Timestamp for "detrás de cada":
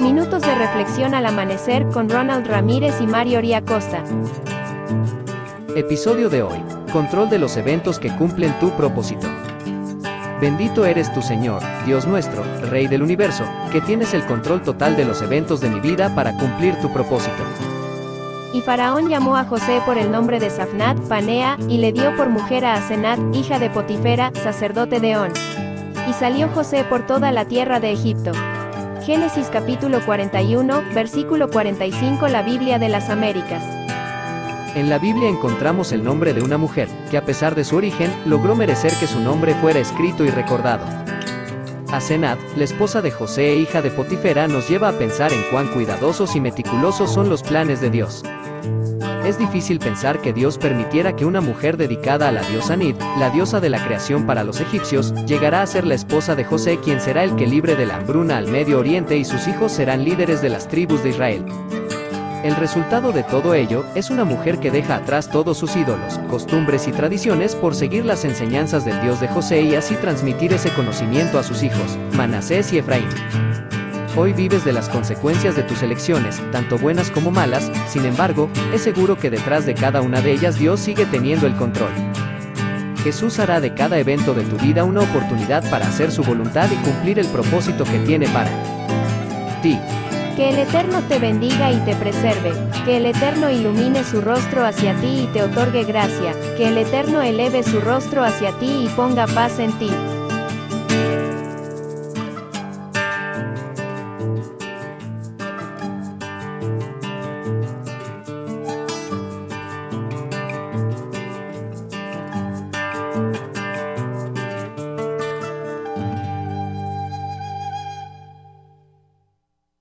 79.30-80.02